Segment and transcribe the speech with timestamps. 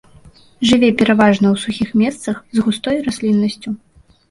[0.69, 3.79] Жыве пераважна ў сухіх месцах, з густой расліннасцю.